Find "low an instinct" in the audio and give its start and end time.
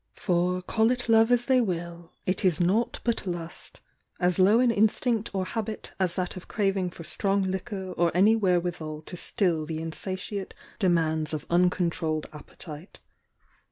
4.39-5.29